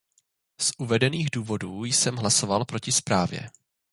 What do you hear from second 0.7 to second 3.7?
uvedených důvodů jsem hlasoval proti zprávě.